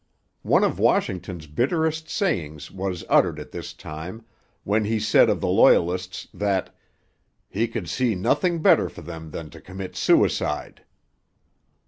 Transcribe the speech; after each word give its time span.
One 0.41 0.63
of 0.63 0.79
Washington's 0.79 1.45
bitterest 1.45 2.09
sayings 2.09 2.71
was 2.71 3.05
uttered 3.07 3.39
at 3.39 3.51
this 3.51 3.71
time, 3.71 4.25
when 4.63 4.83
he 4.85 4.99
said 4.99 5.29
of 5.29 5.41
the 5.41 5.47
Loyalists 5.47 6.27
that 6.33 6.75
'he 7.47 7.67
could 7.67 7.87
see 7.87 8.15
nothing 8.15 8.63
better 8.63 8.89
for 8.89 9.01
them 9.03 9.29
than 9.29 9.51
to 9.51 9.61
commit 9.61 9.95
suicide.' 9.95 10.83